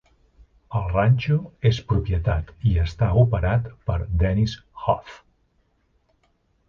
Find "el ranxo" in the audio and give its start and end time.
0.79-1.35